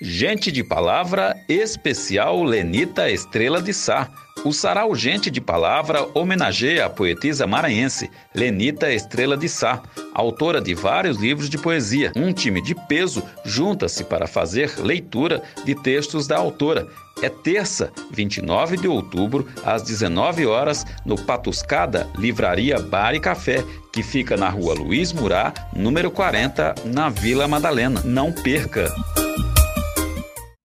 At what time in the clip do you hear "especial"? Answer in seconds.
1.48-2.42